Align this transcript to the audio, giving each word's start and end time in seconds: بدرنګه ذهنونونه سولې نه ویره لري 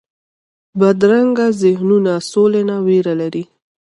بدرنګه 0.79 1.45
ذهنونونه 1.61 2.13
سولې 2.31 2.61
نه 2.69 2.75
ویره 2.85 3.13
لري 3.21 3.43